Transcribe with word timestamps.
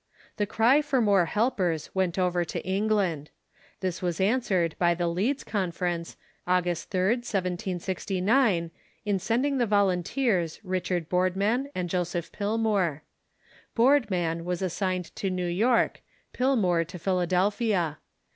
The 0.37 0.47
cry 0.47 0.81
for 0.81 0.99
more 0.99 1.25
helpers 1.25 1.93
went 1.93 2.17
over 2.17 2.43
to 2.43 2.65
England. 2.65 3.29
This 3.81 4.01
was 4.01 4.19
answered 4.19 4.75
by 4.79 4.95
the 4.95 5.07
Leeds 5.07 5.43
Conference, 5.43 6.17
August 6.47 6.89
3d, 6.89 7.17
1769, 7.17 8.71
in 9.05 9.19
sending 9.19 9.59
the 9.59 9.67
volunteers 9.67 10.59
Richard 10.63 11.07
Boardman 11.07 11.69
and 11.75 11.87
Joseph 11.87 12.31
Pilmoor. 12.31 13.01
Boai 13.77 14.07
dman 14.07 14.43
Avas 14.43 14.63
as 14.63 14.73
signed 14.73 15.15
to 15.17 15.29
New 15.29 15.45
York, 15.45 16.01
Pilmoor 16.33 16.83
to 16.83 16.97
Philadelphia. 16.97 17.99